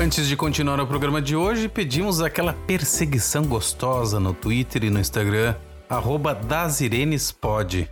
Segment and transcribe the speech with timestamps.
[0.00, 4.98] Antes de continuar o programa de hoje, pedimos aquela perseguição gostosa no Twitter e no
[4.98, 5.54] Instagram,
[6.48, 7.86] dasirenespod.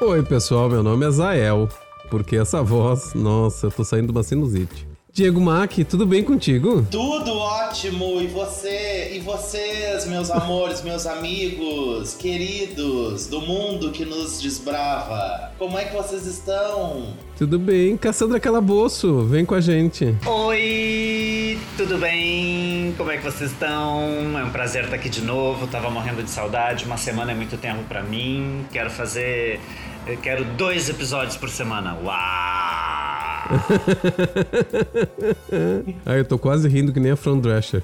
[0.00, 1.68] Oi, pessoal, meu nome é Zael.
[2.10, 4.87] Porque essa voz, nossa, eu tô saindo de uma sinusite.
[5.18, 6.86] Diego Mack, tudo bem contigo?
[6.88, 8.20] Tudo ótimo!
[8.20, 9.14] E você?
[9.16, 15.50] E vocês, meus amores, meus amigos, queridos do mundo que nos desbrava?
[15.58, 17.14] Como é que vocês estão?
[17.36, 20.14] Tudo bem, Cassandra Calabouço, vem com a gente.
[20.24, 22.94] Oi, tudo bem?
[22.96, 24.38] Como é que vocês estão?
[24.38, 25.66] É um prazer estar aqui de novo.
[25.66, 26.84] Tava morrendo de saudade.
[26.84, 28.64] Uma semana é muito tempo para mim.
[28.70, 29.58] Quero fazer.
[30.06, 31.98] Eu quero dois episódios por semana.
[32.04, 33.27] Uau!
[36.04, 37.82] ah, eu tô quase rindo que nem a Fran Drescher.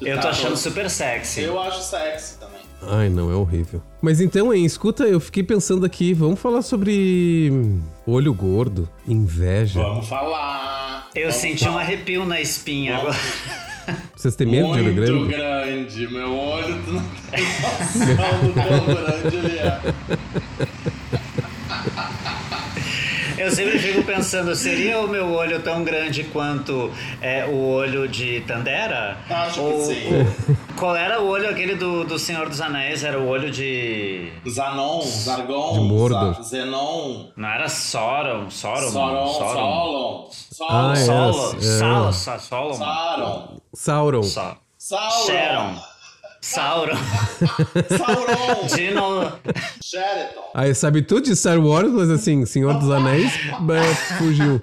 [0.00, 1.42] Eu tô achando super sexy.
[1.42, 2.60] Eu acho sexy também.
[2.84, 3.80] Ai, não, é horrível.
[4.00, 7.52] Mas então, hein, escuta, eu fiquei pensando aqui, vamos falar sobre
[8.04, 9.80] olho gordo, inveja.
[9.80, 11.08] Vamos falar.
[11.14, 11.76] Eu Vamos senti falar.
[11.76, 13.16] um arrepio na espinha Vamos.
[13.16, 13.98] agora.
[14.16, 15.28] Vocês têm medo de olho Muito grande?
[15.28, 19.80] grande, meu olho, tu não tem noção do quão grande ele é.
[23.42, 28.40] Eu sempre fico pensando, seria o meu olho tão grande quanto é, o olho de
[28.42, 29.16] Tandera?
[29.28, 30.56] Acho que Ou- sim.
[30.78, 33.02] Qual era o olho aquele do, do Senhor dos Anéis?
[33.02, 34.30] Era o olho de.
[34.48, 36.34] Zanon, Zargon, De Mordor.
[36.34, 38.48] Za- Zenon, Não era Sauron?
[38.48, 38.90] Sauron?
[38.90, 40.28] Sauron, Solon,
[40.70, 40.96] Ah, é.
[40.96, 41.60] Sauron, Solo, é.
[41.78, 42.74] Salo, Sa- Solon.
[42.74, 44.22] Sauron, Sauron.
[44.22, 45.91] Sa- Sauron, Sharon.
[46.42, 46.96] Sauron.
[47.96, 49.32] Sauron, Dino.
[49.82, 50.50] Sheraton.
[50.54, 53.32] Aí sabe tudo de Star Wars, mas assim, Senhor dos Anéis,
[54.18, 54.60] fugiu.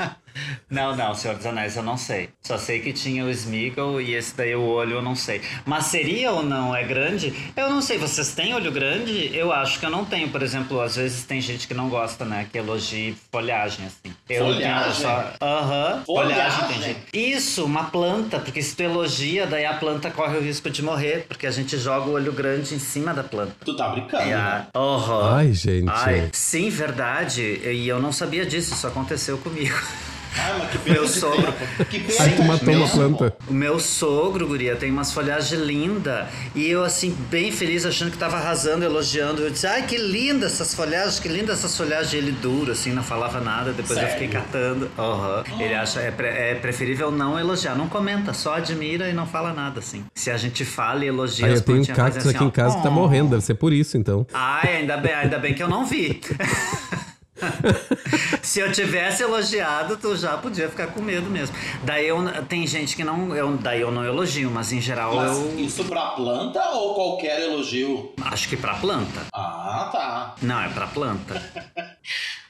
[0.70, 2.30] Não, não, Senhor dos Anéis eu não sei.
[2.42, 5.42] Só sei que tinha o Smeagol e esse daí o olho eu não sei.
[5.66, 7.34] Mas seria ou não é grande?
[7.56, 7.98] Eu não sei.
[7.98, 9.36] Vocês têm olho grande?
[9.36, 10.30] Eu acho que eu não tenho.
[10.30, 12.48] Por exemplo, às vezes tem gente que não gosta, né?
[12.52, 14.09] Que elogie folhagem, assim.
[14.30, 15.06] Eu Folhagem?
[15.42, 16.04] Aham.
[16.06, 16.82] Folhagem tem Folhagem?
[16.84, 17.00] gente.
[17.36, 18.40] Isso, uma planta.
[18.40, 21.26] Porque se tu elogia, daí a planta corre o risco de morrer.
[21.28, 23.54] Porque a gente joga o olho grande em cima da planta.
[23.66, 24.36] Tu tá brincando, né?
[24.36, 25.36] a- Aham.
[25.36, 25.90] Ai, gente.
[25.90, 27.42] Ai, sim, verdade.
[27.42, 29.76] E eu não sabia disso, isso aconteceu comigo.
[30.38, 31.54] Ai, mas que perda Meu sogro.
[31.90, 33.36] Que perda Aí tu matou uma planta.
[33.48, 36.28] O meu sogro, guria, tem umas folhagens lindas.
[36.56, 39.42] E eu, assim, bem feliz, achando que tava arrasando, elogiando.
[39.42, 42.14] Eu disse, ai, que linda essas folhagens, que linda essas folhagens.
[42.14, 43.72] E ele duro, assim, não falava nada.
[43.74, 44.44] Depois eu fiquei Sério?
[44.44, 44.92] catando.
[44.98, 45.44] Aham.
[45.60, 47.76] Ele acha, é, pre- é preferível não elogiar.
[47.76, 50.06] Não comenta, só admira e não fala nada, assim.
[50.16, 52.48] Se a gente fala e elogia Aí as eu tenho um cactus assim, aqui em
[52.48, 52.94] ó, casa que tá "Oh".
[52.94, 54.26] morrendo, deve ser por isso, então.
[54.34, 56.22] Ai, ainda bem, ainda bem que eu não vi.
[58.42, 61.56] Se eu tivesse elogiado, tu já podia ficar com medo mesmo.
[61.84, 62.18] Daí eu,
[62.48, 63.36] tem gente que não.
[63.36, 67.42] Eu, daí eu não elogio, mas em geral Mas eu isso pra planta ou qualquer
[67.42, 68.14] elogio?
[68.24, 69.22] acho que pra planta.
[69.34, 70.36] Ah, tá.
[70.42, 71.42] Não, é pra planta.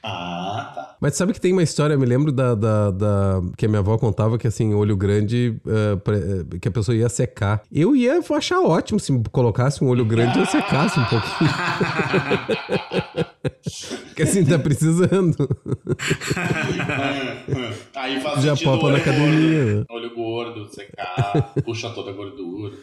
[0.02, 0.96] Ah, tá.
[1.00, 3.80] Mas sabe que tem uma história, eu me lembro da, da, da- que a minha
[3.80, 7.62] avó contava que assim, olho grande, eh, pre- eh, que a pessoa ia secar.
[7.70, 11.50] Eu ia achar ótimo se colocasse um olho grande e eu secasse um pouquinho.
[14.08, 15.36] Porque assim, tá precisando.
[17.94, 19.64] Aí faz Já popa olho na academia?
[19.64, 22.74] Gordo, olho gordo, secar, puxa toda a gordura.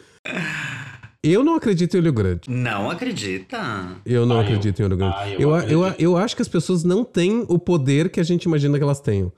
[1.22, 2.48] Eu não acredito em olho grande.
[2.48, 3.96] Não acredita?
[4.06, 5.16] Eu não Ah, eu- acredito em olho grande.
[5.18, 8.22] ah, eu eu, eu, eu acho que as pessoas não têm o poder que a
[8.22, 9.32] gente imagina que elas tenham.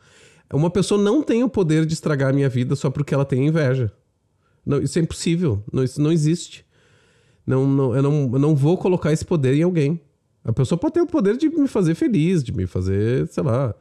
[0.52, 3.46] Uma pessoa não tem o poder de estragar a minha vida só porque ela tem
[3.46, 3.90] inveja.
[4.66, 5.62] Não, isso é impossível.
[5.72, 6.66] Não, isso não existe.
[7.46, 10.00] Não, não, eu, não, eu não vou colocar esse poder em alguém.
[10.44, 13.74] A pessoa pode ter o poder de me fazer feliz, de me fazer, sei lá,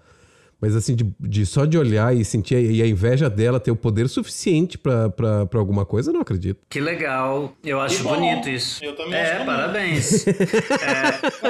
[0.61, 3.75] Mas assim, de, de só de olhar e sentir e a inveja dela ter o
[3.75, 5.09] poder suficiente pra
[5.53, 6.59] alguma coisa, eu não acredito.
[6.69, 7.53] Que legal.
[7.63, 8.15] Eu acho Que bom.
[8.15, 8.83] bonito isso.
[8.83, 9.45] Eu também é, acho bonito.
[9.45, 10.25] parabéns.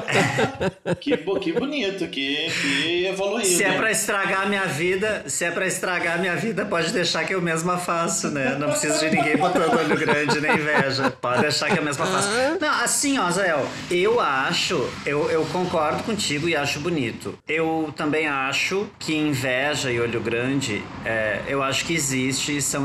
[1.00, 3.48] Que, bo- que bonito, que, que evoluído.
[3.48, 3.78] se é hein?
[3.78, 7.34] pra estragar a minha vida, se é pra estragar a minha vida, pode deixar que
[7.34, 8.56] eu mesma faço, né?
[8.60, 11.10] Não preciso de ninguém botando olho grande nem inveja.
[11.12, 12.30] Pode deixar que eu mesma faço.
[12.60, 17.38] Não, assim, ó, Zael, eu acho, eu, eu concordo contigo e acho bonito.
[17.48, 22.84] Eu também acho que inveja e olho grande, é, eu acho que existe e são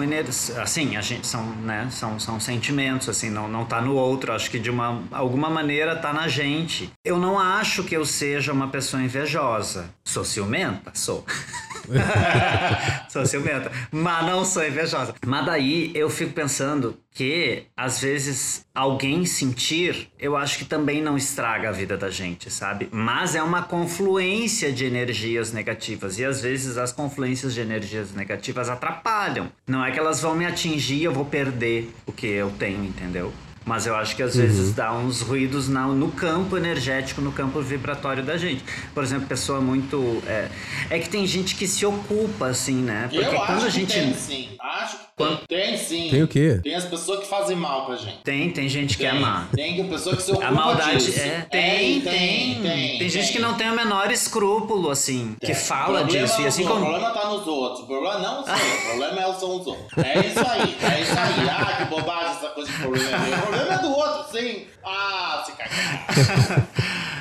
[0.62, 4.49] assim, a gente são, né, são, são sentimentos, assim, não, não tá no outro, acho
[4.49, 6.90] que de uma alguma maneira tá na gente.
[7.05, 9.90] Eu não acho que eu seja uma pessoa invejosa.
[10.05, 10.93] Sou ciumenta?
[10.94, 11.25] Sou.
[13.08, 13.70] sou ciumenta.
[13.90, 15.14] Mas não sou invejosa.
[15.26, 21.16] Mas daí eu fico pensando que, às vezes, alguém sentir, eu acho que também não
[21.16, 22.88] estraga a vida da gente, sabe?
[22.90, 26.19] Mas é uma confluência de energias negativas.
[26.19, 29.50] E às vezes as confluências de energias negativas atrapalham.
[29.66, 32.84] Não é que elas vão me atingir e eu vou perder o que eu tenho,
[32.84, 33.32] entendeu?
[33.64, 37.61] Mas eu acho que às vezes dá uns ruídos na- no campo energético, no campo
[37.62, 38.62] vibratório da gente.
[38.93, 40.22] Por exemplo, pessoa muito.
[40.26, 40.50] É,
[40.90, 43.08] é que tem gente que se ocupa, assim, né?
[43.11, 43.94] Porque Eu quando acho a gente.
[43.94, 44.49] que tem sim.
[44.61, 45.37] Acho que tem.
[45.49, 46.08] Tem sim.
[46.11, 46.61] Tem o quê?
[46.62, 48.19] Tem as pessoas que fazem mal pra gente.
[48.25, 49.46] Tem, tem gente que é Tem, má.
[49.55, 51.20] Tem que pessoa que se ocupa A maldade disso.
[51.20, 51.46] é.
[51.50, 52.02] Tem, tem.
[52.02, 55.55] tem, Tem, tem, gente que não tem o menor escrúpulo, assim, que É.
[55.55, 56.37] fala disso.
[56.38, 56.87] E não assim sou, O como.
[56.90, 57.81] problema tá nos outros.
[57.81, 58.76] O problema não sou eu.
[58.76, 60.05] O problema é, são os outros.
[60.05, 60.76] É isso aí.
[60.82, 61.49] É isso aí.
[61.49, 63.38] Ah, que bobagem essa coisa de problema é meu.
[63.38, 64.64] O problema é do outro, sim.
[64.84, 66.69] Ah, se cagar.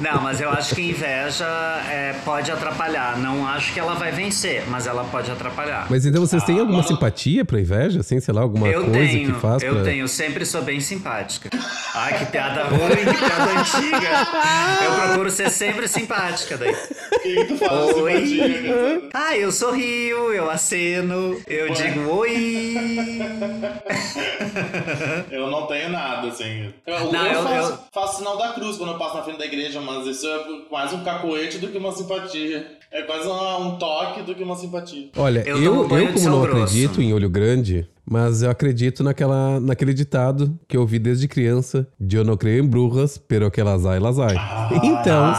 [0.00, 1.46] Não, mas eu acho que inveja
[1.90, 3.18] é, pode atrapalhar.
[3.18, 5.86] Não acho que ela vai vencer, mas ela pode atrapalhar.
[5.88, 6.88] Mas então vocês têm alguma mano.
[6.88, 8.00] simpatia pra inveja?
[8.00, 9.84] Assim, sei lá, alguma eu coisa tenho, que faz eu pra...
[9.84, 11.50] tenho, sempre sou bem simpática.
[11.94, 14.84] Ai, que piada ruim, que piada antiga.
[14.84, 16.74] Eu procuro ser sempre simpática daí.
[17.22, 18.26] Que, que Oi.
[18.26, 19.08] simpatia?
[19.14, 23.18] Ah, eu sorrio, eu aceno, eu digo oi.
[25.30, 26.72] Eu não tenho nada, assim.
[26.86, 29.38] Eu, Não, eu eu- faço, eu- faço sinal da cruz quando eu passo na frente
[29.38, 32.66] da igreja, mas isso é mais um cacoete do que uma simpatia.
[32.90, 35.08] É quase uma- um toque do que uma simpatia.
[35.16, 36.62] Olha, Eu eu, como não grosso.
[36.62, 41.86] acredito em olho grande, mas eu acredito naquela, naquele ditado que eu ouvi desde criança:
[42.00, 44.36] de eu não creio em brujas, pero que elas ai, elas ai.
[44.84, 45.34] então,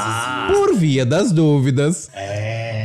[0.54, 2.12] por via das dúvidas,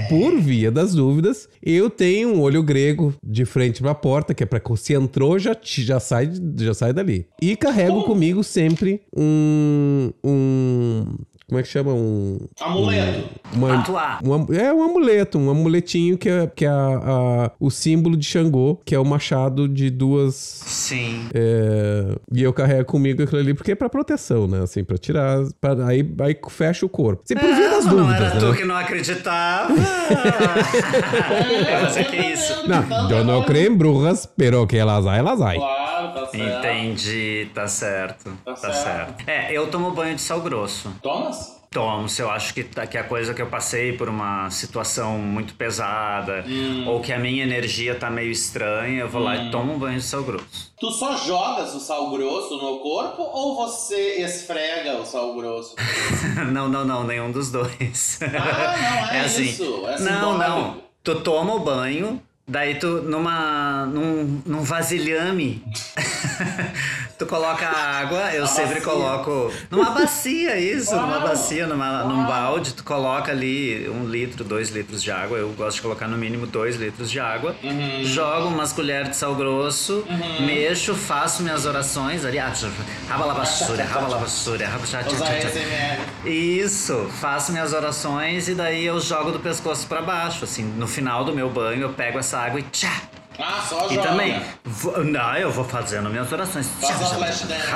[0.09, 4.47] por via das dúvidas, eu tenho um olho grego de frente pra porta, que é
[4.47, 7.27] pra que se entrou, já, já, sai, já sai dali.
[7.41, 10.11] E carrego comigo sempre um.
[10.25, 11.05] um
[11.53, 11.93] como é que chama?
[11.93, 12.39] Um.
[12.59, 13.29] Amuleto.
[13.53, 14.21] Uma, Atuar.
[14.25, 18.17] um am- é um amuleto, um amuletinho que é, que é a- a- o símbolo
[18.17, 20.35] de Xangô, que é o machado de duas.
[20.35, 21.27] Sim.
[21.35, 24.63] é, e eu carrego comigo aquilo ali porque é pra proteção, né?
[24.63, 25.41] Assim, pra tirar.
[25.61, 27.23] pra- aí, aí fecha o corpo.
[27.25, 28.41] Assim, por via das Ah, não dúvidas, era né?
[28.41, 29.75] tu que não acreditava.
[31.83, 32.69] Mas é que isso.
[32.69, 35.57] Não, eu não creio em brujas, pero que elas ai, elas ai.
[35.57, 36.59] Claro, tá certo.
[36.67, 38.31] Entendi, tá certo.
[38.45, 39.17] Tá, Tá certo.
[39.19, 39.29] certo.
[39.29, 40.91] É, eu tomo banho de sal grosso.
[41.73, 41.93] Thomas?
[41.93, 45.19] Tomo, se eu acho que, tá- que a coisa que eu passei por uma situação
[45.19, 46.85] muito pesada, Hum.
[46.87, 49.99] ou que a minha energia tá meio estranha, eu vou lá e tomo um banho
[49.99, 50.73] de sal grosso.
[50.79, 55.75] Tu só jogas o sal grosso no corpo ou você esfrega o sal grosso?
[56.53, 58.19] não, não, não, nenhum dos dois.
[58.23, 60.83] Ah, não é isso, é não, não.
[61.03, 65.63] Tu toma o banho, daí tu, numa, num, num vasilhame,
[67.19, 68.83] tu coloca a água, eu sempre bacia.
[68.93, 69.53] coloco.
[69.71, 71.29] Numa bacia, isso, numa Uau.
[71.29, 75.39] bacia, numa, num balde, tu coloca ali um litro, dois litros de água.
[75.39, 77.55] Eu gosto de colocar no mínimo dois litros de água.
[77.63, 78.05] Uhum.
[78.05, 80.05] Jogo umas colheres de sal grosso,
[80.41, 82.39] mexo, faço minhas orações ali.
[82.39, 82.53] ah,
[83.09, 84.67] Raba la basura, raba la basura.
[86.25, 91.25] Isso, faço minhas orações e daí eu jogo do pescoço pra baixo, assim, no final
[91.25, 93.03] do meu banho eu pego essa água e tchá.
[93.39, 96.69] Ah, só E também, vou- não, eu vou fazendo minhas orações.
[96.81, 97.67] Faz uma flash dance.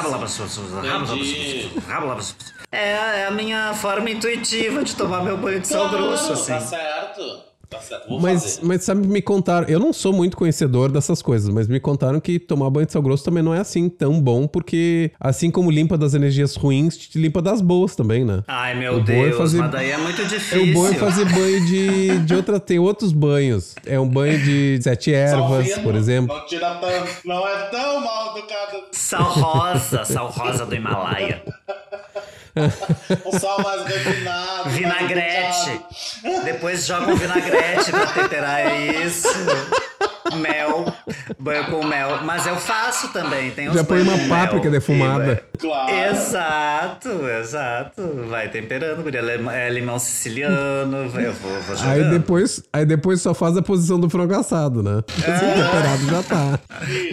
[2.70, 2.90] É,
[3.22, 6.52] é a minha forma intuitiva de tomar meu banho de sal grosso, assim.
[6.52, 7.45] Tá certo.
[7.68, 8.08] Tá certo.
[8.08, 8.66] Vou Mas, fazer.
[8.66, 9.66] mas sabe, me contaram.
[9.68, 13.02] Eu não sou muito conhecedor dessas coisas, mas me contaram que tomar banho de sal
[13.02, 17.18] grosso também não é assim tão bom, porque assim como limpa das energias ruins, te
[17.18, 18.42] limpa das boas também, né?
[18.46, 20.62] Ai, meu O é Deus, fazer- mas daí é muito É difícil.
[20.62, 22.60] o bom é fazer banho de, de outra.
[22.60, 23.74] Tem outros banhos.
[23.84, 26.36] É um banho de sete ervas, Sal por exemplo.
[26.36, 27.10] Não tira tanto.
[27.24, 28.76] Não é tão mal educado.
[28.92, 31.42] Sal rosa, sal rosa do Himalaia.
[33.24, 34.70] Um sal mais refinado.
[34.70, 35.80] Vinagrete.
[36.44, 39.28] Depois joga um vinagrete pra temperar isso.
[40.40, 40.92] mel,
[41.38, 42.18] banho com mel.
[42.24, 43.50] Mas eu faço também.
[43.50, 45.42] Tem Já põe uma páprica defumada.
[45.58, 45.90] Claro.
[45.94, 47.08] Exato,
[47.40, 48.02] exato.
[48.28, 49.20] Vai temperando, guria.
[49.20, 51.10] Lim- É limão siciliano.
[51.18, 51.92] Eu vou, vou jogando.
[51.92, 55.02] Aí depois, aí depois só faz a posição do frango assado, né?
[55.18, 56.58] Assim, temperado já tá.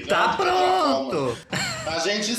[0.07, 1.37] Tá pronto.
[1.85, 2.35] A gente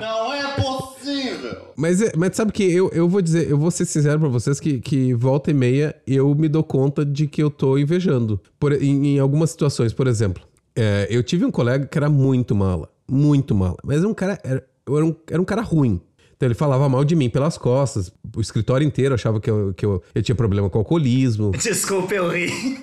[0.00, 1.56] Não é possível.
[1.76, 4.60] Mas, é- mas sabe que eu, eu vou dizer, eu vou ser sincero pra vocês
[4.60, 8.40] que, que volta e meia eu me dou conta de que eu tô invejando.
[8.58, 10.42] Por, em, em algumas situações, por exemplo,
[10.76, 12.88] é, eu tive um colega que era muito mala.
[13.10, 13.76] Muito mala.
[13.84, 16.00] Mas um cara, era, era, um, era um cara ruim.
[16.42, 18.12] Então ele falava mal de mim pelas costas.
[18.34, 21.52] O escritório inteiro achava que eu, que eu, eu tinha problema com alcoolismo.
[21.54, 22.50] Desculpa, eu ri.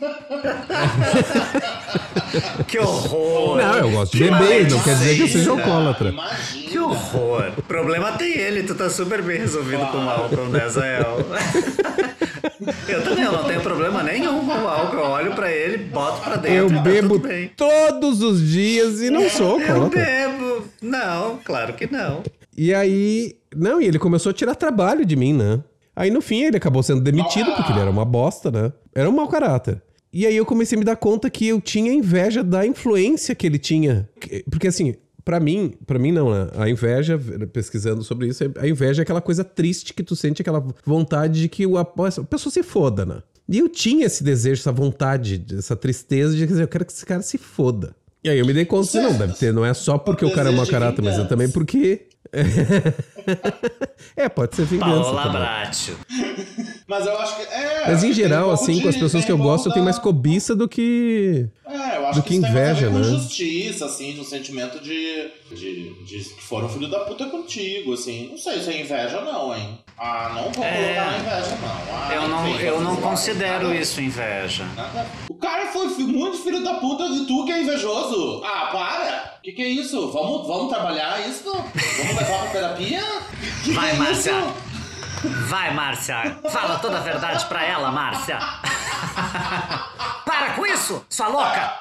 [2.65, 3.57] que horror.
[3.57, 6.07] Não, eu gosto de beber, não quer dizer que eu seja alcoólatra.
[6.07, 6.69] Imagina.
[6.69, 7.51] Que horror.
[7.57, 11.17] O problema tem ele, tu tá super bem resolvido com o álcool, né, Zael?
[12.87, 14.97] Eu também, eu não tenho problema nenhum com o álcool.
[14.97, 16.57] Eu olho pra ele, boto pra dentro.
[16.57, 17.51] Eu e tá bebo tudo bem.
[17.55, 20.05] todos os dias e não sou Eu alcoólatra.
[20.05, 20.63] bebo.
[20.81, 22.21] Não, claro que não.
[22.61, 23.35] E aí.
[23.55, 25.63] Não, e ele começou a tirar trabalho de mim, né?
[25.95, 28.71] Aí no fim ele acabou sendo demitido, porque ele era uma bosta, né?
[28.93, 29.81] Era um mau caráter.
[30.11, 33.45] E aí eu comecei a me dar conta que eu tinha inveja da influência que
[33.47, 34.09] ele tinha.
[34.19, 36.49] Que- Porque assim, pra mim, para mim não, né?
[36.57, 37.19] A inveja,
[37.53, 41.49] pesquisando sobre isso, a inveja é aquela coisa triste que tu sente aquela vontade de
[41.49, 43.21] que o, a pessoa se foda, né?
[43.47, 47.05] E eu tinha esse desejo, essa vontade, essa tristeza de dizer, eu quero que esse
[47.05, 47.95] cara se foda.
[48.23, 50.31] E aí eu me dei conta que não, deve ter, não é só porque o
[50.31, 52.07] cara é mau de caráter, mas é também porque.
[54.15, 54.91] é, pode ser vingança.
[55.03, 55.39] Paola também.
[55.41, 55.97] Bratio.
[56.87, 57.41] Mas eu acho que.
[57.43, 59.73] É, Mas em geral, um assim, de- com as pessoas que eu gosto, eu pouco
[59.75, 61.47] tenho da- mais cobiça do que.
[61.67, 63.03] É, eu acho do que, que isso tem mais a inveja, ver com né?
[63.03, 68.29] justiça, assim, de um sentimento de, de, de que foram filho da puta contigo, assim.
[68.31, 69.77] Não sei se é inveja não, hein?
[69.97, 70.71] Ah, não vou É.
[70.95, 71.95] colocar na inveja, não.
[71.95, 74.65] Ah, Eu não, eu não considero Nada- isso inveja.
[74.75, 78.08] nada- O cara foi muito filho da puta e tu que é invejoso.
[78.43, 79.35] Ah, para!
[79.37, 80.11] O que, que é isso?
[80.11, 81.51] Vamos, vamos trabalhar isso?
[81.51, 83.03] Vamos levar pra terapia?
[83.63, 84.33] Que Vai, que é Márcia.
[85.47, 86.37] Vai, Márcia.
[86.49, 88.39] Fala toda a verdade pra ela, Márcia.
[90.25, 91.73] Para com isso, sua louca.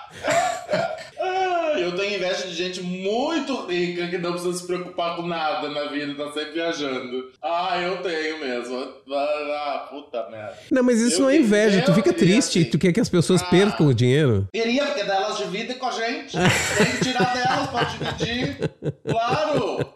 [1.88, 5.68] Ah, eu tenho inveja de gente muito rica que não precisa se preocupar com nada
[5.70, 7.32] na vida, tá sempre viajando.
[7.42, 8.92] Ah, eu tenho mesmo.
[9.10, 10.56] Ah, puta merda.
[10.70, 11.82] Não, mas isso Eu não é inveja.
[11.82, 12.70] Tu fica triste, assim.
[12.70, 14.46] tu quer que as pessoas percam o dinheiro.
[14.52, 16.36] Queria, porque delas dividem com a gente.
[16.76, 18.70] Tem que tirar delas pra dividir.
[19.08, 19.94] Claro!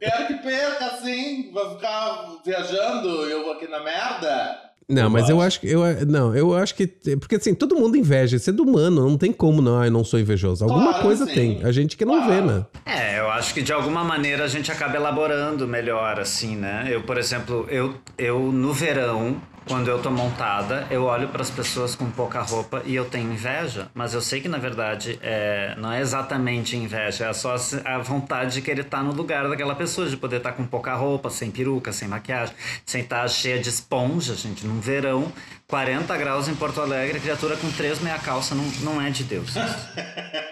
[0.00, 1.50] Quero que perca, assim.
[1.52, 4.60] Vai ficar viajando, eu aqui na merda.
[4.88, 5.60] Não, Eu mas eu acho.
[5.60, 5.68] que.
[5.68, 6.86] Eu, não, eu acho que.
[7.18, 8.38] Porque assim, todo mundo inveja.
[8.38, 9.78] Ser humano, não tem como, não.
[9.80, 10.62] Ah, eu não sou invejoso.
[10.64, 11.32] Alguma Claro, coisa sim.
[11.34, 11.60] tem.
[11.64, 12.46] A gente que não vê, Claro.
[12.46, 12.66] né?
[12.84, 16.86] É, eu acho que de alguma maneira a gente acaba elaborando melhor, assim, né?
[16.90, 19.36] Eu, por exemplo, eu, eu no verão,
[19.66, 23.32] quando eu tô montada, eu olho para as pessoas com pouca roupa e eu tenho
[23.32, 27.98] inveja, mas eu sei que na verdade é, não é exatamente inveja, é só a
[27.98, 31.50] vontade de querer estar no lugar daquela pessoa, de poder estar com pouca roupa, sem
[31.50, 32.54] peruca, sem maquiagem,
[32.84, 35.32] sem estar cheia de esponja, gente, num verão.
[35.66, 39.54] 40 graus em Porto Alegre, criatura com três meia calça, não, não é de Deus.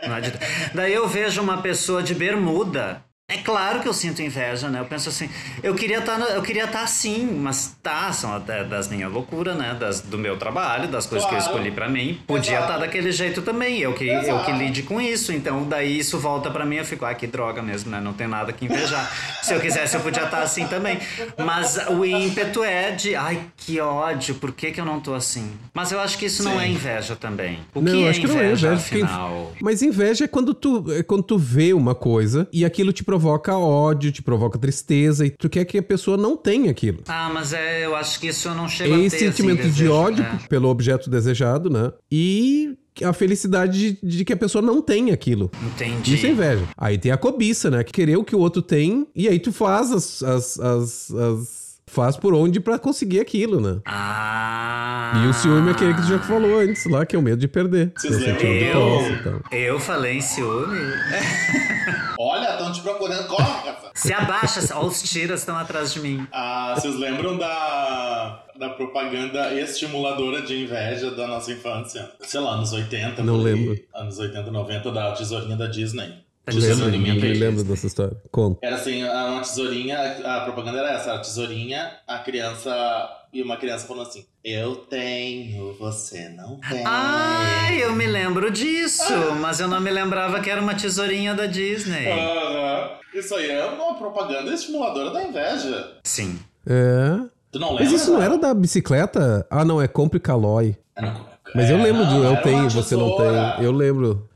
[0.07, 0.45] Não é de Deus.
[0.75, 3.05] Daí eu vejo uma pessoa de bermuda.
[3.33, 4.81] É claro que eu sinto inveja, né?
[4.81, 5.29] Eu penso assim,
[5.63, 9.75] eu queria estar, eu queria estar assim, mas tá, são até das minhas loucuras, né?
[9.79, 11.53] Das, do meu trabalho, das coisas que eu Claro.
[11.55, 12.21] escolhi pra mim.
[12.27, 12.65] Podia Exato.
[12.65, 14.51] estar daquele jeito também, eu que, eu que Exato.
[14.53, 15.33] lide com isso.
[15.33, 18.01] Então, daí isso volta pra mim, eu fico, ah, que droga mesmo, né?
[18.01, 19.11] Não tem nada que invejar.
[19.43, 20.99] Se eu quisesse, eu podia estar assim também.
[21.39, 25.51] Mas o ímpeto é de, ai, que ódio, por que, que eu não tô assim?
[25.73, 26.65] Mas eu acho que isso não Sim.
[26.65, 27.61] é inveja também.
[27.75, 28.83] O não, que é acho que não é inveja, inveja.
[29.07, 29.53] afinal?
[29.61, 33.22] Mas inveja é quando tu, é quando tu vê uma coisa e aquilo te provoca
[33.29, 37.01] ódio, te provoca tristeza e tu quer que a pessoa não tenha aquilo.
[37.09, 39.61] Ah, mas é, eu acho que isso eu não chego É a ter, esse sentimento
[39.61, 40.39] assim, de desejo, ódio né?
[40.49, 41.93] pelo objeto desejado, né?
[42.11, 45.51] E a felicidade de, de que a pessoa não tem aquilo.
[45.75, 46.15] Entendi.
[46.15, 46.65] Isso é inveja.
[46.77, 47.83] Aí tem a cobiça, né?
[47.83, 50.23] Que querer o que o outro tem e aí tu faz as.
[50.23, 51.62] as, as, as-
[51.93, 53.81] faz por onde pra conseguir aquilo, né?
[53.85, 55.23] Ah.
[55.25, 57.37] E o ciúme é aquele que tu já falou antes lá, que é o medo
[57.39, 57.93] de perder.
[57.95, 58.73] Vocês É o lembram eu?
[58.99, 59.41] posse e tal.
[59.53, 60.79] Eu falei em ciúme.
[62.19, 63.27] Olha, estão te procurando.
[63.27, 63.91] Corre, Rafa.
[63.95, 66.27] Se abaixa, ó, os tiras estão atrás de mim.
[66.33, 72.11] Ah, vocês lembram da, da propaganda estimuladora de inveja da nossa infância?
[72.23, 73.23] Sei lá, anos 80.
[73.23, 73.77] Não lembro.
[73.95, 76.15] Anos 80, 90, da tesourinha da Disney.
[76.47, 78.17] Lembro, tesourinha ninguém da lembra dessa história.
[78.31, 78.59] Conta.
[78.67, 83.87] Era assim, uma tesourinha, a propaganda era essa, a tesourinha, a criança, e uma criança
[83.87, 86.83] falando assim, eu tenho, você não tem.
[86.85, 91.47] Ai, eu me lembro disso, mas eu não me lembrava que era uma tesourinha da
[91.47, 92.11] Disney.
[92.11, 92.91] Aham.
[93.15, 95.99] Isso aí é uma propaganda estimuladora da inveja.
[96.03, 96.41] Sim.
[96.67, 97.21] É.
[97.53, 97.85] Tu não lembra?
[97.85, 98.25] Mas isso não Zé?
[98.25, 99.47] era da bicicleta?
[99.51, 100.77] Ah, não, é compre calói.
[100.97, 101.15] Ah.
[101.55, 103.65] Mas eu lembro não, eu era tenho, você não tem.
[103.65, 104.29] Eu lembro.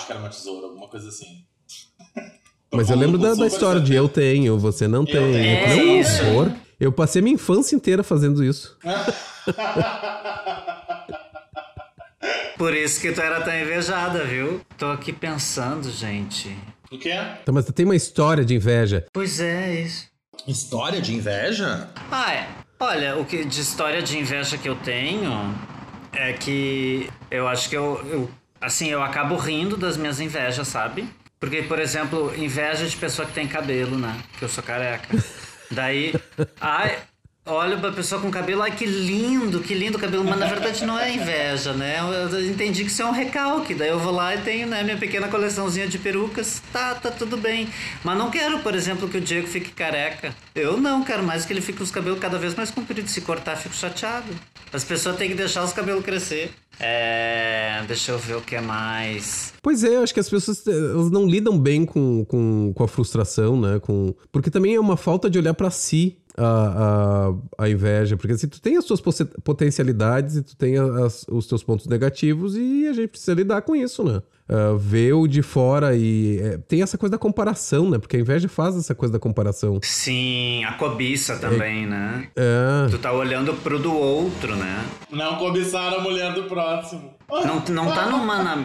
[0.00, 1.44] Eu acho que era uma tesoura, alguma coisa assim.
[2.72, 5.14] Mas eu lembro da, da história de eu tenho, você não tem.
[5.14, 5.36] tenho.
[5.36, 6.22] É não, isso.
[6.78, 8.78] Eu passei minha infância inteira fazendo isso.
[12.56, 14.60] Por isso que tu era tão invejada, viu?
[14.78, 16.56] Tô aqui pensando, gente.
[16.90, 17.14] O quê?
[17.44, 19.06] Tá, mas tu tem uma história de inveja.
[19.12, 20.08] Pois é, isso.
[20.46, 21.88] História de inveja?
[22.10, 22.48] Ah, é.
[22.78, 25.54] Olha, o que de história de inveja que eu tenho
[26.12, 28.30] é que eu acho que eu, eu
[28.60, 31.08] assim, eu acabo rindo das minhas invejas, sabe?
[31.38, 34.22] Porque, por exemplo, inveja de pessoa que tem cabelo, né?
[34.38, 35.08] Que eu sou careca.
[35.70, 36.12] Daí,
[36.60, 36.98] ai,
[37.46, 40.98] olho pra pessoa com cabelo, ai que lindo, que lindo cabelo, mas na verdade não
[40.98, 41.98] é inveja, né?
[42.00, 43.74] Eu entendi que isso é um recalque.
[43.74, 46.62] Daí eu vou lá e tenho, né, minha pequena coleçãozinha de perucas.
[46.72, 47.68] Tá, tá tudo bem.
[48.04, 50.34] Mas não quero, por exemplo, que o Diego fique careca.
[50.54, 53.10] Eu não quero mais que ele fique com os cabelos cada vez mais compridos.
[53.10, 54.28] Se cortar, fico chateado.
[54.72, 56.52] As pessoas têm que deixar os cabelos crescer.
[56.78, 57.82] É.
[57.86, 59.52] Deixa eu ver o que é mais.
[59.62, 62.84] Pois é, eu acho que as pessoas eh, elas não lidam bem com, com, com
[62.84, 63.78] a frustração, né?
[63.80, 64.14] Com...
[64.30, 68.16] Porque também é uma falta de olhar pra si a, a, a inveja.
[68.16, 69.00] Porque assim, tu tem as suas
[69.42, 73.74] potencialidades e tu tem as- os teus pontos negativos e a gente precisa lidar com
[73.76, 74.22] isso, né?
[74.52, 76.40] Ah, ver o de fora e.
[76.42, 77.98] é, tem essa coisa da comparação, né?
[77.98, 79.78] Porque a inveja faz essa coisa da comparação.
[79.82, 82.26] Sim, a cobiça também, né?
[82.34, 82.88] É.
[82.90, 84.84] Tu tá olhando pro do outro, né?
[85.10, 87.14] Não cobiçar a mulher do próximo.
[87.30, 88.42] Não, não tá numa.
[88.42, 88.56] na-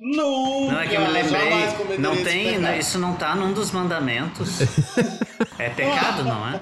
[0.00, 0.72] Nunca!
[0.72, 1.98] Não é que eu me lembrei.
[1.98, 2.58] Não tem.
[2.58, 4.60] né, Isso não tá num dos mandamentos.
[5.58, 6.60] É pecado, não é?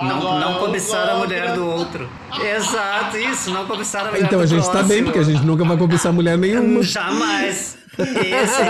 [0.00, 2.08] Não, Agora não cobiçar a mulher do outro.
[2.54, 5.42] Exato, isso, não cobiçar a mulher Então do a gente tá bem, porque a gente
[5.42, 6.82] nunca vai cobiçar mulher nenhuma.
[6.84, 7.78] Jamais.
[7.98, 8.62] Esse.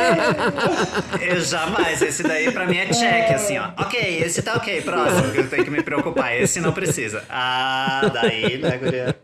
[1.21, 2.01] Eu jamais.
[2.01, 3.71] Esse daí pra mim é check, assim, ó.
[3.77, 4.81] Ok, esse tá ok.
[4.83, 6.37] Próximo, que eu tenho que me preocupar.
[6.41, 7.25] Esse não precisa.
[7.29, 9.17] Ah, daí, né, guria?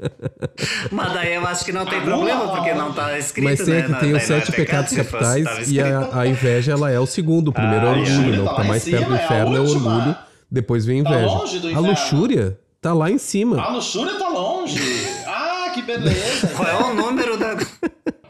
[0.91, 3.87] Mas daí eu acho que não tem problema, porque não tá escrito, Mas tem, né?
[3.89, 6.99] Não, tem os não é sete pecado, pecados capitais e a, a inveja ela é
[6.99, 7.49] o segundo.
[7.49, 8.37] O primeiro é Ah, o orgulho, é.
[8.39, 8.43] né?
[8.43, 9.95] O que tá mais perto do é inferno é o última.
[9.95, 10.17] orgulho,
[10.53, 11.27] depois vem a Tá inveja.
[11.35, 11.89] longe do a inferno.
[11.91, 13.61] luxúria tá lá em cima.
[13.61, 14.79] A luxúria tá longe.
[15.27, 16.49] Ah, que beleza.
[16.49, 17.57] Qual é o número da.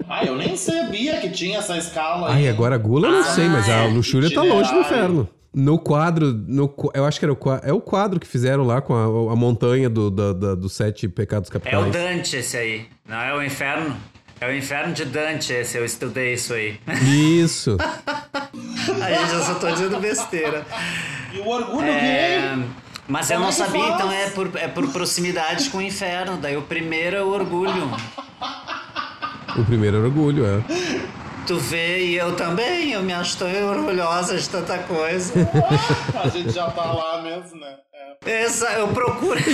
[0.08, 2.48] Ah, eu nem sabia que tinha essa escala Ai, aí.
[2.48, 5.28] agora a gula eu não sei, mas a luxúria tá longe do inferno.
[5.54, 8.94] No quadro, no, eu acho que era o, é o quadro que fizeram lá com
[8.94, 11.92] a, a montanha do, da- da- dos sete pecados É o capitais.
[11.92, 12.86] Dante esse aí.
[13.06, 13.94] Não é o inferno?
[14.42, 16.80] É o inferno de Dante esse, eu estudei isso aí.
[17.00, 17.76] Isso.
[19.00, 20.66] Aí eu só tô dizendo besteira.
[21.32, 22.66] E o orgulho É, gay.
[23.06, 23.94] mas eu Como não é sabia, faz?
[23.94, 26.36] então é por, é por proximidade com o inferno.
[26.38, 27.88] Daí o primeiro é o orgulho.
[29.56, 30.60] O primeiro é o orgulho, é.
[31.46, 35.32] Tu vê e eu também, eu me acho tão orgulhosa de tanta coisa.
[36.20, 37.76] A gente já tá lá mesmo, né?
[38.24, 39.40] Essa, eu procuro.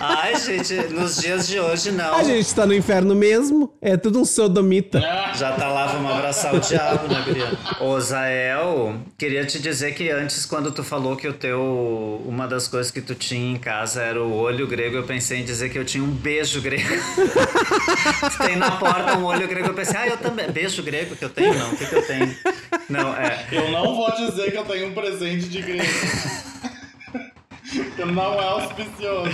[0.00, 2.14] Ai, gente, nos dias de hoje não.
[2.14, 3.72] A gente tá no inferno mesmo.
[3.80, 5.00] É tudo um sodomita.
[5.34, 7.52] Já tá lá, vamos abraçar o diabo, né, guria?
[7.80, 12.22] Ô, Zael, queria te dizer que antes, quando tu falou que o teu...
[12.26, 15.44] Uma das coisas que tu tinha em casa era o olho grego, eu pensei em
[15.44, 16.88] dizer que eu tinha um beijo grego.
[18.44, 20.50] tem na porta um olho grego, eu pensei, ah, eu também...
[20.50, 21.54] Beijo grego que eu tenho?
[21.54, 22.36] Não, o que que eu tenho?
[22.88, 23.46] Não, é...
[23.50, 25.82] Eu não vou dizer que eu tenho um presente de igreja.
[27.96, 29.30] que não é auspicioso.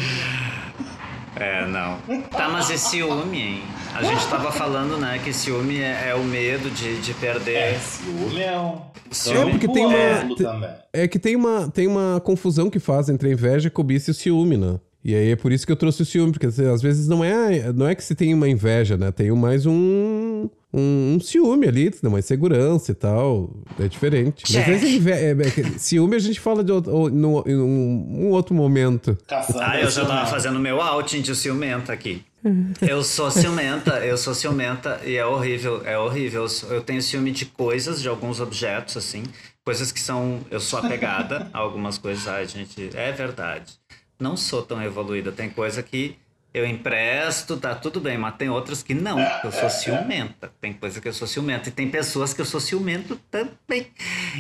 [1.37, 1.99] É, não.
[2.31, 3.63] Tá, mas e ciúme, hein?
[3.95, 7.57] A gente tava falando, né, que ciúme é, é o medo de, de perder...
[7.57, 8.93] É, ciúme é um.
[9.27, 10.79] É, porque tem uma-.
[10.93, 14.13] É que tem uma, tem uma confusão que faz entre a inveja, a cobiça e
[14.13, 14.81] o ciúme, né?
[15.05, 17.73] E aí é por isso que eu trouxe o ciúme, porque às vezes não é,
[17.73, 19.11] não é que se tem uma inveja, né?
[19.11, 23.51] Tem mais um, um, um ciúme ali, uma insegurança e tal.
[23.79, 24.45] É diferente.
[24.49, 27.57] Mas às vezes inve- é, é que ciúme a gente fala de outro, no, em
[27.57, 29.17] um, um outro momento.
[29.27, 32.23] Caçando Ah, eu já tava fazendo meu outing de ciumenta aqui.
[32.81, 36.45] Eu sou ciumenta, eu sou ciumenta e é horrível, é horrível.
[36.71, 39.23] Eu tenho ciúme de coisas, de alguns objetos, assim.
[39.65, 40.41] Coisas que são.
[40.51, 42.27] Eu sou apegada a algumas coisas.
[42.27, 43.73] Ai, gente, é verdade.
[44.19, 45.31] Não sou tão evoluída.
[45.31, 46.17] Tem coisa que
[46.55, 49.19] eu empresto, tá tudo bem, mas tem outras que não.
[49.43, 50.53] Eu sou ciumenta.
[50.61, 51.69] Tem coisa que eu sou ciumenta.
[51.69, 53.87] E tem pessoas que eu sou ciumento também.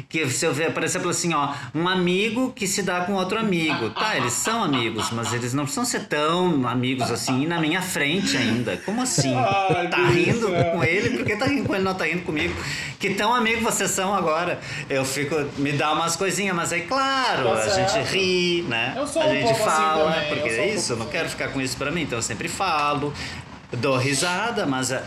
[0.09, 3.38] Que se eu ver, por exemplo, assim, ó, um amigo que se dá com outro
[3.38, 3.90] amigo.
[3.90, 7.81] Tá, eles são amigos, mas eles não precisam ser tão amigos assim e na minha
[7.81, 8.77] frente ainda.
[8.79, 9.35] Como assim?
[9.35, 10.64] Ai, tá rindo céu.
[10.72, 11.11] com ele?
[11.16, 11.85] Por que tá rindo com ele?
[11.85, 12.55] Não tá rindo comigo?
[12.98, 14.61] Que tão amigo vocês são agora?
[14.88, 18.94] Eu fico, me dá umas coisinhas, mas aí, claro, Tá a gente ri, né?
[18.96, 21.29] Eu sou a um gente assim fala, também, porque é um isso, eu não quero
[21.29, 23.12] ficar com isso pra mim, então eu sempre falo,
[23.72, 24.90] dou risada, mas.
[24.90, 25.02] é-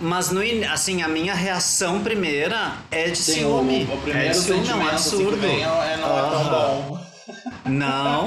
[0.00, 3.84] Mas no, in- assim, a minha reação primeira é de Sim, ciúme.
[3.84, 5.36] o, o é primeiro de ciúme, é um sentimento assim, absurdo.
[5.40, 7.00] vem é, é- não é tão bom.
[7.64, 8.26] Não.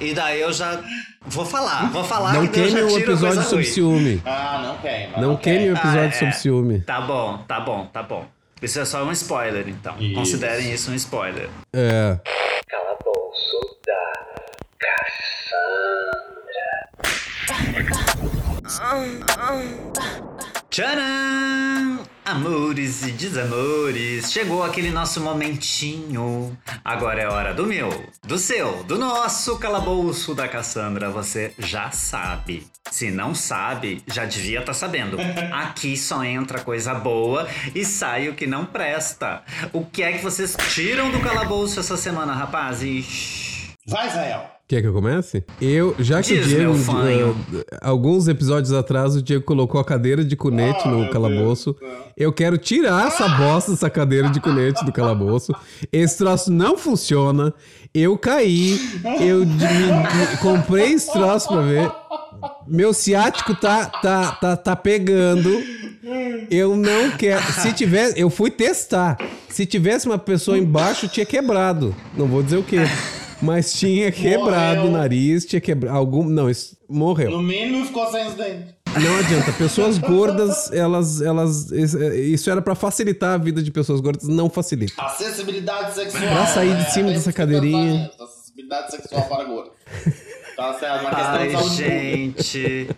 [0.00, 0.80] E daí eu já
[1.24, 3.64] vou falar, vou falar Não que daí eu queime já o tiro a episódio sobre
[3.64, 3.72] ruim.
[3.74, 4.22] ciúme.
[4.26, 5.18] Ah, não queima.
[5.18, 6.12] Não queime o Ah, episódio é.
[6.12, 6.80] sobre ciúme.
[6.80, 8.26] Tá bom, tá bom, tá bom.
[8.60, 9.94] Isso é só um spoiler, então.
[9.98, 10.14] Isso.
[10.14, 11.48] Considerem isso um spoiler.
[11.72, 12.18] É.
[20.68, 22.02] Tcharam!
[22.24, 26.56] Amores e desamores, chegou aquele nosso momentinho.
[26.84, 27.88] Agora é hora do meu,
[28.22, 31.10] do seu, do nosso calabouço da Cassandra.
[31.10, 32.66] Você já sabe.
[32.90, 35.16] Se não sabe, já devia estar sabendo.
[35.52, 39.42] Aqui só entra coisa boa e sai o que não presta.
[39.72, 43.74] O que é que vocês tiram do calabouço essa semana, rapazes?
[43.86, 44.51] Vai, Zael.
[44.68, 45.44] Quer que eu comece?
[45.60, 46.74] Eu, já que Diz, o Diego,
[47.06, 51.76] eh, alguns episódios atrás, o Diego colocou a cadeira de cunete Ah, no calabouço.
[52.16, 55.52] Eu quero tirar essa bosta dessa cadeira de cunete do calabouço.
[55.92, 57.52] Esse troço não funciona.
[57.92, 58.78] Eu caí,
[59.20, 61.90] eu de- me- me- comprei esse troço pra ver.
[62.66, 65.50] Meu ciático tá, tá, tá, tá pegando.
[66.50, 67.42] Eu não quero.
[67.52, 68.18] Se tivesse.
[68.18, 69.18] Eu fui testar.
[69.50, 71.94] Se tivesse uma pessoa embaixo, tinha quebrado.
[72.16, 72.78] Não vou dizer o quê.
[73.42, 74.98] Mas tinha quebrado o Morreu.
[74.98, 75.96] nariz, tinha quebrado.
[75.96, 76.24] Algum.
[76.24, 77.30] Não, isso morreu.
[77.30, 78.72] No mínimo ficou sem os dentes.
[78.94, 79.52] Não adianta.
[79.54, 81.20] Pessoas gordas, elas.
[81.20, 84.94] elas isso era pra facilitar a vida de pessoas gordas, não facilita.
[85.02, 86.22] Acessibilidade sexual.
[86.22, 88.10] Pra sair de cima Tem dessa que cadeirinha.
[88.20, 89.70] Acessibilidade sexual para gordo.
[90.54, 91.74] Tá certo, uma questão Ai, de pública.
[92.42, 92.88] gente.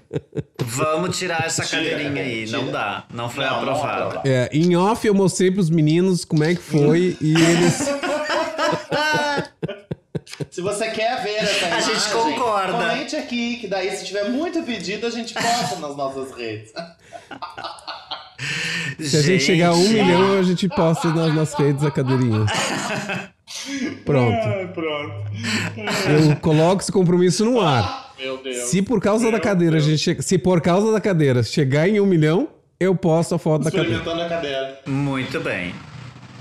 [0.61, 2.45] Vamos tirar essa Tira, cadeirinha aí.
[2.45, 2.59] tira.
[2.59, 3.05] Não dá.
[3.15, 4.03] Não foi Não, não aprovado.
[4.09, 4.29] aprova.
[4.29, 7.89] É, em off eu mostrei pros meninos como é que foi e eles.
[10.51, 12.73] Se você quer ver essa A imagem, gente concorda.
[12.73, 16.73] comente aqui, que daí se tiver muito pedido, a gente posta nas nossas redes.
[19.01, 22.45] Se a gente chegar a um milhão, a gente posta nas, nas redes a cadeirinha.
[24.05, 24.33] Pronto.
[24.37, 25.15] Ai, pronto.
[26.31, 28.13] Eu coloco esse compromisso no ar.
[28.19, 28.57] Meu Deus.
[28.69, 32.01] Se por causa da cadeira, a gente che- se por causa da cadeira chegar em
[32.01, 33.97] um milhão, eu posto a foto da cadeira.
[33.97, 34.81] Experimentando a cadeira.
[34.87, 35.75] Muito bem.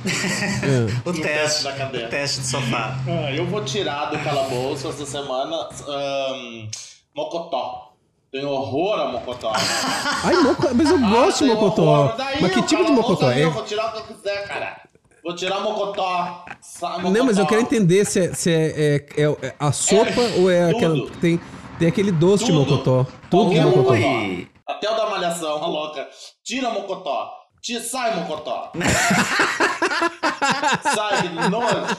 [0.64, 1.10] É.
[1.10, 2.08] O teste, teste da cadeira.
[2.08, 2.98] o teste de sofá.
[3.08, 6.68] Ah, eu vou tirar do calabouço essa semana ahn,
[7.16, 7.94] Mocotó.
[8.32, 9.52] Tenho horror a Mocotó.
[10.24, 10.68] Ai, moco...
[10.74, 12.16] mas eu gosto de tenho mocotó.
[12.42, 13.32] Mas que tipo de mocotó?
[13.32, 13.44] É...
[13.44, 14.82] Eu vou tirar o que eu quiser, cara.
[15.24, 16.44] Vou tirar Mocotó.
[16.60, 17.46] Sa- Não, mas eu Mocotó.
[17.48, 20.76] quero entender se é, se é, é- é- é a sopa ou é tudo.
[20.78, 21.10] aquela.
[21.22, 21.40] Tem,
[21.80, 22.60] tem aquele doce de Tudo.
[22.70, 23.06] mocotó.
[23.30, 23.78] Tudo de Qualquer um.
[23.84, 24.48] mocotó.
[24.68, 26.08] Até o da malhação, a louca.
[26.44, 27.30] Tira Mocotó.
[27.64, 28.72] Tira, sai, Mocotó.
[30.96, 31.98] sai, que nojo.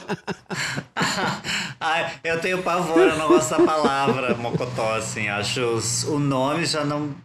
[1.79, 5.27] Ai, eu tenho pavor, eu não gosto da palavra mocotó, assim.
[5.27, 7.15] Acho os- o nome já não.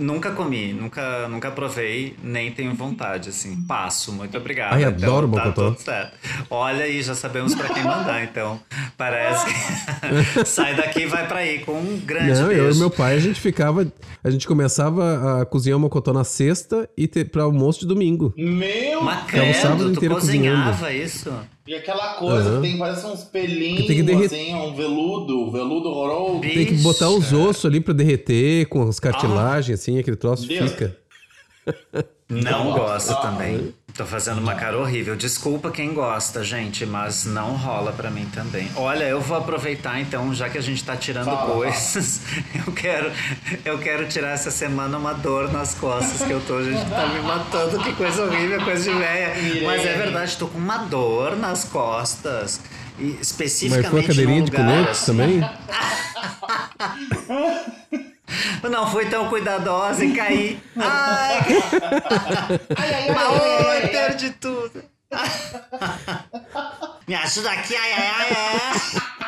[0.00, 3.60] Nunca comi, nunca, nunca provei, nem tenho vontade, assim.
[3.68, 4.72] Passo, muito obrigado.
[4.72, 5.64] Ai, adoro então, mocotó.
[5.70, 6.16] Tá tudo certo.
[6.48, 8.58] Olha aí, já sabemos pra quem mandar, então.
[8.96, 12.62] Parece que sai daqui e vai pra aí com um grande Não, beijo.
[12.62, 13.86] eu e meu pai, a gente ficava.
[14.24, 18.32] A gente começava a cozinhar o mocotó na sexta e pra almoço de domingo.
[18.36, 21.32] Meu Mas Ficava o sábado credo, tu cozinhava isso?
[21.70, 22.60] E aquela coisa Aham.
[22.62, 26.40] que tem, parece uns pelinhos, Tem que assim, um veludo, veludo horroroso.
[26.40, 30.68] Tem que botar os ossos ali pra derreter com as cartilagens, assim, aquele troço Deus.
[30.72, 30.96] fica.
[32.28, 33.14] Não gosto.
[33.22, 33.72] também.
[33.94, 35.16] Tô fazendo uma cara horrível.
[35.16, 38.70] Desculpa quem gosta, gente, mas não rola pra mim também.
[38.76, 42.20] Olha, eu vou aproveitar então, já que a gente tá tirando Fala, coisas.
[42.66, 43.12] Eu quero,
[43.64, 47.20] eu quero tirar essa semana uma dor nas costas que eu tô, gente, tá me
[47.20, 47.78] matando.
[47.82, 49.34] Que coisa horrível, coisa de véia.
[49.64, 52.60] Mas é verdade, tô com uma dor nas costas.
[52.98, 55.06] E especificamente foi a cadeirinha de lugar, assim.
[55.06, 55.40] também?
[58.68, 60.62] Não fui tão cuidadosa e caí.
[60.76, 61.38] Ai,
[62.76, 63.38] Ai, ai, Maô,
[63.90, 64.84] perdi tudo.
[67.06, 69.19] Me ajuda aqui, ai, ai, ai, ai.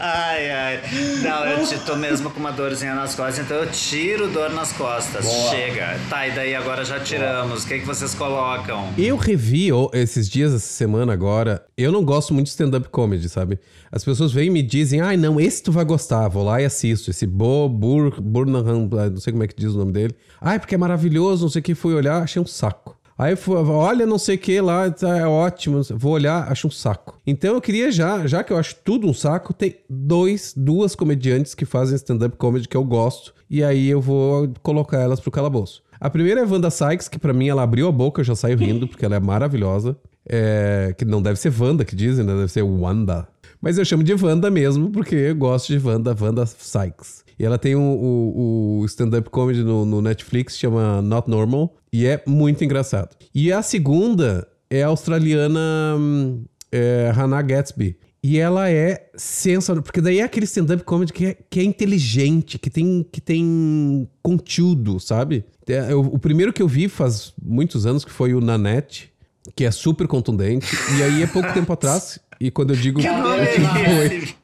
[0.00, 0.80] Ai, ai.
[1.22, 4.72] Não, eu te- tô mesmo com uma dorzinha nas costas, então eu tiro dor nas
[4.72, 5.24] costas.
[5.24, 5.50] Boa.
[5.50, 5.98] Chega.
[6.08, 7.64] Tá, e daí agora já tiramos.
[7.64, 8.92] O que, que vocês colocam?
[8.96, 11.64] Eu revi ó, esses dias, essa semana agora.
[11.76, 13.58] Eu não gosto muito de stand-up comedy, sabe?
[13.90, 16.28] As pessoas vêm e me dizem, ai, não, esse tu vai gostar.
[16.28, 17.10] Vou lá e assisto.
[17.10, 18.62] Esse Bo Bur, Burnham,
[19.10, 20.14] não sei como é que diz o nome dele.
[20.40, 21.74] Ai, porque é maravilhoso, não sei o que.
[21.74, 22.97] Fui olhar, achei um saco.
[23.18, 25.80] Aí olha, não sei o que lá, tá, é ótimo.
[25.96, 27.20] Vou olhar, acho um saco.
[27.26, 31.52] Então eu queria já, já que eu acho tudo um saco, tem dois, duas comediantes
[31.52, 33.34] que fazem stand-up comedy que eu gosto.
[33.50, 35.82] E aí eu vou colocar elas pro calabouço.
[36.00, 38.56] A primeira é Wanda Sykes, que pra mim ela abriu a boca, eu já saio
[38.56, 39.96] rindo, porque ela é maravilhosa.
[40.30, 42.34] É, que não deve ser Wanda que dizem, né?
[42.34, 43.26] Deve ser Wanda.
[43.60, 47.24] Mas eu chamo de Wanda mesmo, porque eu gosto de Wanda, Wanda Sykes.
[47.38, 52.06] E ela tem o, o- o stand-up comedy no, no Netflix, chama Not Normal, e
[52.06, 53.16] é muito engraçado.
[53.34, 55.60] E a segunda é a australiana
[55.98, 57.96] hum, é, Hannah Gatsby.
[58.20, 62.58] E ela é sensacional, porque daí é aquele stand-up comedy que é, que é inteligente,
[62.58, 65.44] que tem, que tem conteúdo, sabe?
[65.68, 69.12] É, eu- o primeiro que eu vi faz muitos anos, que foi o Nanette,
[69.54, 70.66] que é super contundente.
[70.98, 73.00] E aí é pouco tempo atrás, e quando eu digo.
[73.00, 74.34] Que nome é esse?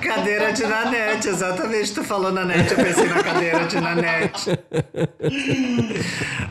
[0.00, 1.92] Cadeira de nanete, exatamente.
[1.94, 4.50] Tu falou nanete, eu pensei na cadeira de nanete.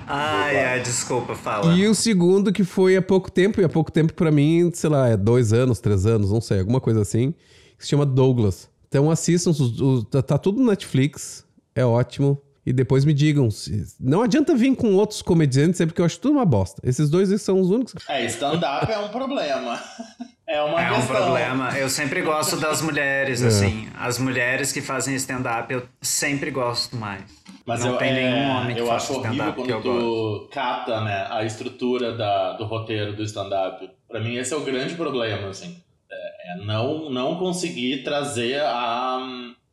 [0.08, 1.74] Ai, ai, desculpa, fala.
[1.74, 4.90] E o segundo que foi há pouco tempo, e há pouco tempo pra mim, sei
[4.90, 7.34] lá, é dois anos, três anos, não sei, alguma coisa assim,
[7.78, 8.70] que se chama Douglas.
[8.88, 12.42] Então assistam, os- os- tá, tá tudo no Netflix, é ótimo.
[12.66, 13.50] E depois me digam.
[13.50, 16.82] se- não adianta vir com outros comediantes, é porque eu acho tudo uma bosta.
[16.88, 17.96] Esses dois são os únicos.
[18.08, 19.82] É, stand-up é um problema.
[20.48, 21.78] É uma É um problema.
[21.78, 23.88] Eu sempre gosto das mulheres, assim.
[23.98, 27.24] As mulheres que fazem stand-up, eu sempre gosto mais.
[27.66, 29.82] Mas Não eu, tem é, nenhum homem que eu faça acho horrível stand-up que eu
[29.82, 30.48] quando gosto.
[30.48, 33.90] tu capta né, a estrutura da, do roteiro do stand-up.
[34.10, 35.78] Pra mim, esse é o grande problema, assim.
[36.12, 39.20] É, é não, não conseguir trazer a,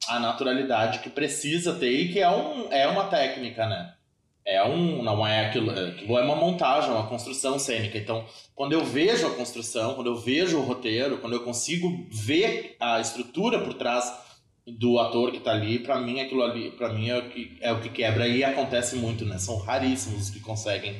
[0.08, 3.94] a naturalidade que precisa ter e que é, um, é uma técnica, né?
[4.44, 5.02] É um.
[5.02, 5.70] Não é aquilo.
[5.70, 7.98] Aquilo é uma montagem, é uma construção cênica.
[7.98, 12.76] Então, quando eu vejo a construção, quando eu vejo o roteiro, quando eu consigo ver
[12.80, 14.10] a estrutura por trás
[14.66, 17.72] do ator que tá ali, pra mim aquilo ali, para mim é o que é
[17.72, 19.38] o que quebra e acontece muito, né?
[19.38, 20.98] São raríssimos os que conseguem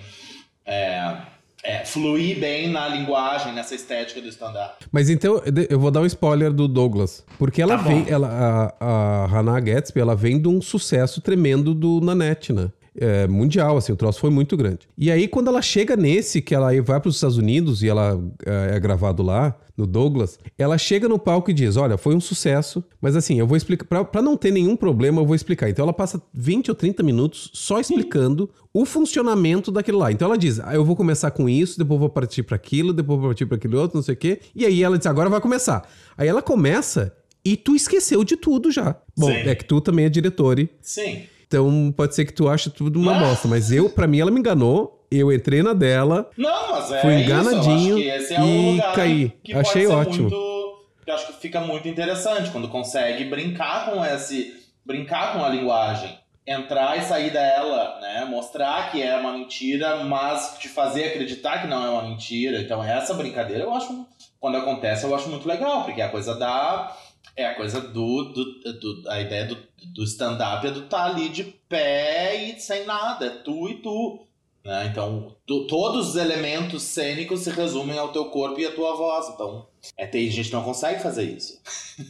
[0.65, 1.17] é,
[1.63, 4.85] é, fluir bem na linguagem, nessa estética do stand-up.
[4.93, 7.25] Mas então, eu vou dar um spoiler do Douglas.
[7.39, 11.75] Porque ela Tá vem, ela, a, a Hannah Gatsby, ela vem de um sucesso tremendo
[11.75, 12.71] do Nanette, né?
[13.01, 14.89] É, mundial, assim, o troço foi muito grande.
[14.97, 18.21] E aí, quando ela chega nesse, que ela vai para os Estados Unidos e ela
[18.45, 22.21] é, é gravado lá, no Douglas, ela chega no palco e diz: Olha, foi um
[22.21, 25.71] sucesso, mas assim, eu vou explicar, pra, pra não ter nenhum problema, eu vou explicar.
[25.71, 30.11] Então ela passa 20 ou 30 minutos só explicando o funcionamento daquilo lá.
[30.11, 33.21] Então ela diz: ah, Eu vou começar com isso, depois vou partir para aquilo, depois
[33.21, 34.41] vou partir para aquele outro, não sei o quê.
[34.53, 35.89] E aí ela diz: Agora vai começar.
[36.17, 38.97] Aí ela começa e tu esqueceu de tudo já.
[39.17, 39.49] Bom, Sim.
[39.49, 41.23] é que tu também é diretor e Sim.
[41.49, 43.19] Então pode ser que tu ache tudo uma Ah.
[43.21, 44.95] bosta, mas eu, para mim, ela me enganou.
[45.11, 49.33] Eu entrei na dela, Não, mas é Fui isso, enganadinho esse é e lugar caí.
[49.55, 50.29] Achei ótimo.
[50.29, 54.53] muito, eu acho que fica muito interessante quando consegue brincar com esse,
[54.85, 56.15] brincar com a linguagem,
[56.47, 58.27] entrar e sair dela, né?
[58.29, 62.61] Mostrar que é uma mentira, mas te fazer acreditar que não é uma mentira.
[62.61, 64.07] Então essa brincadeira eu acho,
[64.39, 66.95] quando acontece, eu acho muito legal, porque é a coisa da
[67.39, 68.45] é a coisa do, do,
[68.81, 69.57] do- a ideia do,
[69.95, 74.21] do stand-up é do estar ali de pé e sem nada, é tu e tu.
[74.65, 74.87] Né?
[74.91, 79.29] Então, tu- todos os elementos cênicos se resumem ao teu corpo e à tua voz.
[79.29, 81.61] Então, é, tem gente que não consegue fazer isso.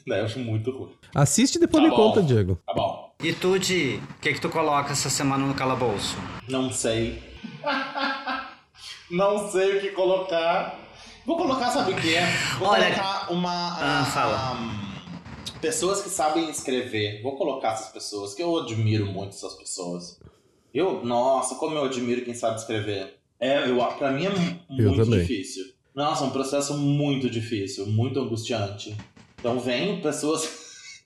[0.07, 0.93] Daí eu acho muito ruim.
[1.15, 2.03] assiste e depois Tá me bom.
[2.09, 2.59] conta, Diego.
[2.67, 3.13] Tá bom.
[3.23, 6.17] E tu, Di, o que que tu coloca essa semana no calabouço?
[6.49, 7.23] Não sei.
[9.11, 10.79] não sei o que colocar.
[11.27, 12.17] Vou colocar, sabe o quê?
[12.59, 13.77] Vou Olha- colocar uma.
[13.81, 14.53] Ah, fala.
[14.55, 14.88] um,
[15.61, 17.23] pessoas que sabem escrever.
[17.23, 20.19] Vou colocar essas pessoas, que eu admiro muito essas pessoas.
[20.73, 23.15] Eu, nossa, como eu admiro quem sabe escrever.
[23.41, 25.65] É, eu, pra mim é muito difícil.
[25.95, 28.97] Nossa, é um processo muito difícil, muito angustiante.
[29.39, 30.49] Então vem pessoas.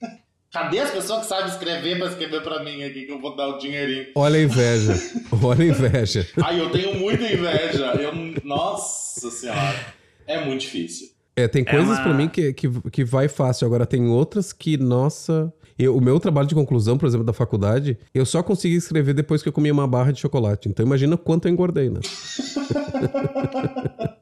[0.51, 3.47] Cadê as pessoas que sabem escrever pra escrever pra mim aqui que eu vou dar
[3.47, 4.07] o dinheirinho?
[4.15, 4.93] Olha a inveja.
[5.41, 6.29] Olha a inveja.
[6.43, 7.93] Ai, eu tenho muita inveja.
[7.99, 8.13] Eu,
[8.43, 9.93] nossa senhora.
[10.27, 11.12] É muito difícil.
[11.35, 13.65] É, tem coisas uma- pra mim que, que, que vai fácil.
[13.65, 15.51] Agora, tem outras que, nossa.
[15.77, 19.41] Eu, o meu trabalho de conclusão, por exemplo, da faculdade, eu só consegui escrever depois
[19.41, 20.69] que eu comi uma barra de chocolate.
[20.69, 21.99] Então, imagina quanto eu engordei, né?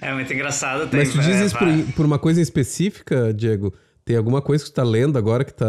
[0.00, 0.88] É muito engraçado.
[0.88, 3.72] Tem, Mas tu diz é, isso por, por uma coisa específica, Diego?
[4.04, 5.66] Tem alguma coisa que tu tá lendo agora que tá.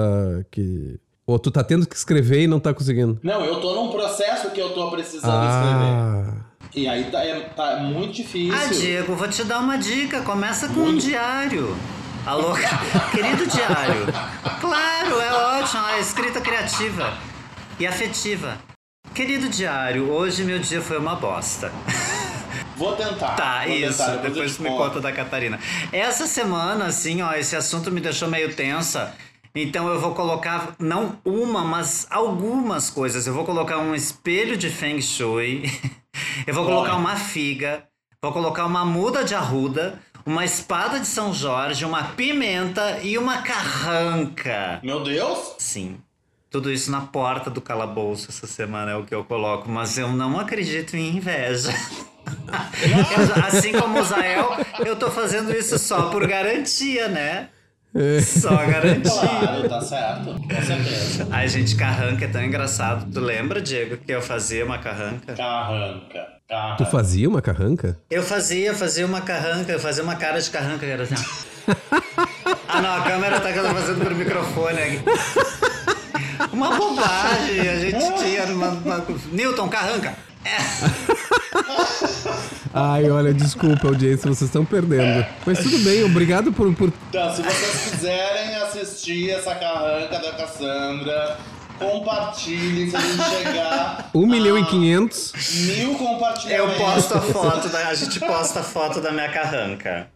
[0.50, 1.00] Que...
[1.26, 3.20] Ou tu tá tendo que escrever e não tá conseguindo?
[3.22, 6.43] Não, eu tô num processo que eu tô precisando escrever.
[6.74, 6.80] Ah.
[6.80, 8.54] E aí tá, é, tá muito difícil.
[8.54, 10.22] Ah, Diego, vou te dar uma dica.
[10.22, 11.06] Começa com um Muito.
[11.06, 11.78] diário.
[12.26, 12.54] Alô,
[13.12, 14.08] querido diário.
[14.60, 15.86] Claro, é ótimo.
[15.86, 17.14] A escrita criativa
[17.80, 18.58] e afetiva.
[19.14, 21.72] Querido diário, hoje meu dia foi uma bosta.
[22.76, 23.36] Vou tentar.
[23.36, 24.00] Tá, vou isso.
[24.00, 25.60] tentar, Depois tu me conta da Catarina.
[25.92, 29.14] Essa semana, assim, ó, esse assunto me deixou meio tensa.
[29.54, 33.28] Então eu vou colocar, não uma, mas algumas coisas.
[33.28, 35.72] Eu vou colocar um espelho de Feng Shui.
[36.46, 37.84] Eu vou colocar uma figa.
[38.22, 40.00] Vou colocar uma muda de arruda.
[40.26, 44.80] Uma espada de São Jorge, uma pimenta e uma carranca.
[44.82, 45.56] Meu Deus!
[45.58, 45.98] Sim.
[46.50, 50.08] Tudo isso na porta do calabouço essa semana é o que eu coloco, mas eu
[50.10, 51.72] não acredito em inveja.
[53.46, 54.52] Assim como o Zael,
[54.86, 57.50] eu tô fazendo isso só por garantia, né?
[58.22, 59.12] Só garantia.
[59.12, 60.34] Claro, tá certo.
[60.34, 61.28] Com certeza.
[61.30, 63.12] Ai, gente, carranca é tão engraçado.
[63.12, 65.34] Tu lembra, Diego, que eu fazia uma carranca?
[65.34, 66.28] Carranca.
[66.50, 66.84] Carranca.
[66.84, 68.00] Tu fazia uma carranca?
[68.10, 71.16] Eu fazia, fazia uma carranca, eu fazia uma cara de carranca, que era assim.
[72.68, 75.00] ah, não, a câmera tá fazendo pelo microfone aqui.
[76.52, 79.06] Uma bobagem, a gente tinha uma, uma...
[79.32, 80.16] Newton, carranca.
[82.74, 85.26] Ai, olha, desculpa, audiência, vocês estão perdendo.
[85.46, 86.74] Mas tudo bem, obrigado por.
[86.76, 86.92] por...
[87.10, 91.38] Então, se vocês quiserem assistir essa carranca da Cassandra,
[91.78, 95.34] compartilhem se a gente chegar 1 milhão e a 500.
[95.68, 96.78] mil Eu compartilhamentos.
[96.78, 100.08] posto a foto, da, a gente posta a foto da minha carranca.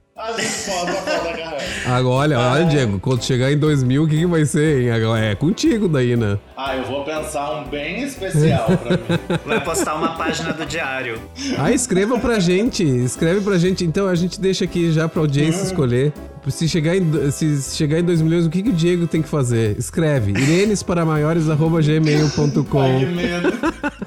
[1.85, 4.89] Agora, olha, olha, Diego, quando chegar em 2000, mil, o que, que vai ser, hein?
[4.91, 6.39] Agora É contigo daí, né?
[6.57, 9.03] Ah, eu vou pensar um bem especial pra mim.
[9.45, 11.21] Vai postar uma página do diário.
[11.59, 13.85] Ah, escreva pra gente, escreve pra gente.
[13.85, 16.11] Então a gente deixa aqui já pra audiência escolher.
[16.47, 19.29] Se chegar em, se chegar em 2 milhões, o que, que o Diego tem que
[19.29, 19.77] fazer?
[19.77, 23.53] Escreve irenesparamaiores.gmail.com Ai, que medo.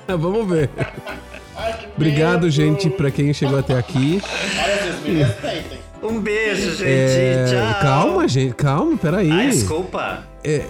[0.18, 0.68] Vamos ver.
[1.57, 2.51] Ai, que Obrigado, medo.
[2.51, 4.20] gente, pra quem chegou até aqui.
[4.25, 5.79] Olha, vocês me respeitem.
[6.02, 6.84] Um beijo, gente.
[6.84, 7.82] É, Tchau.
[7.82, 9.30] calma, gente, calma, peraí.
[9.30, 10.24] Ai, desculpa.
[10.42, 10.64] É,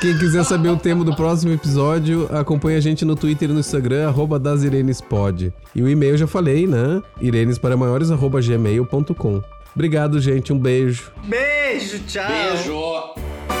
[0.00, 3.60] quem quiser saber o tema do próximo episódio, acompanha a gente no Twitter e no
[3.60, 5.52] Instagram, arroba das IrenesPod.
[5.74, 7.00] E o e-mail eu já falei, né?
[7.20, 9.42] irenesparamaiores.gmail.com
[9.74, 10.50] Obrigado, gente.
[10.52, 11.12] Um beijo.
[11.24, 12.26] Beijo, tchau.
[12.26, 13.57] Beijo.